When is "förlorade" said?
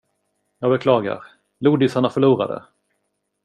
2.09-2.63